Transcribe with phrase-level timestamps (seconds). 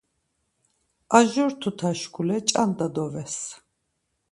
[1.17, 3.35] Arjur tuta şkule ç̌anda dovez.